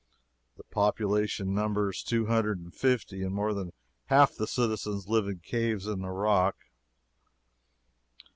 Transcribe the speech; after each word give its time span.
The 0.57 0.63
population 0.63 1.53
numbers 1.53 2.01
two 2.01 2.25
hundred 2.25 2.57
and 2.57 2.73
fifty, 2.73 3.21
and 3.21 3.35
more 3.35 3.53
than 3.53 3.71
half 4.07 4.35
the 4.35 4.47
citizens 4.47 5.07
live 5.07 5.27
in 5.27 5.41
caves 5.43 5.85
in 5.85 6.01
the 6.01 6.09
rock. 6.09 6.55